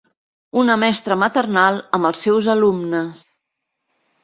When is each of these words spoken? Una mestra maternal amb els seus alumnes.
Una 0.61 0.77
mestra 0.83 1.17
maternal 1.25 1.77
amb 1.99 2.11
els 2.11 2.25
seus 2.27 2.51
alumnes. 2.57 3.25